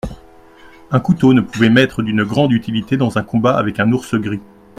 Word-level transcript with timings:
Un 0.89 0.99
couteau 0.99 1.31
ne 1.31 1.41
pouvait 1.41 1.69
m'être 1.69 2.01
d'une 2.01 2.23
grande 2.23 2.53
utilité 2.53 2.97
dans 2.97 3.19
un 3.19 3.23
combat 3.23 3.55
avec 3.55 3.79
un 3.79 3.91
ours 3.91 4.15
gris. 4.15 4.41